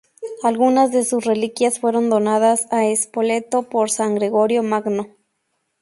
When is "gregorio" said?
4.15-4.63